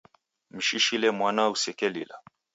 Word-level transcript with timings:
Mshishile 0.55 1.09
mwana 1.17 1.43
usekelila. 1.53 2.15